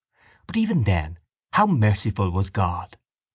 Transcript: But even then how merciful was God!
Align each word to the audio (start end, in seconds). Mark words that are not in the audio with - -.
But 0.47 0.57
even 0.57 0.85
then 0.85 1.19
how 1.53 1.67
merciful 1.67 2.31
was 2.31 2.49
God! 2.49 2.97